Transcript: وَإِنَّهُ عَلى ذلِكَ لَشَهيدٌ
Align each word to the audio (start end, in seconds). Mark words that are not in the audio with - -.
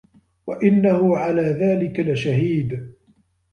وَإِنَّهُ 0.47 1.17
عَلى 1.17 1.41
ذلِكَ 1.41 1.99
لَشَهيدٌ 1.99 2.93